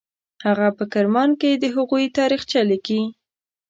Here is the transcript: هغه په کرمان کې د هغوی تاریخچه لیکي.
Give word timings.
هغه 0.45 0.67
په 0.77 0.83
کرمان 0.93 1.29
کې 1.41 1.51
د 1.53 1.65
هغوی 1.75 2.05
تاریخچه 2.17 2.59
لیکي. 2.69 3.01